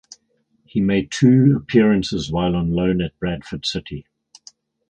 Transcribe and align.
He 0.65 0.81
made 0.81 1.11
two 1.11 1.53
appearances 1.55 2.31
whilst 2.31 2.55
on 2.55 2.71
loan 2.73 3.03
at 3.03 3.19
Bradford 3.19 3.67
City. 3.67 4.07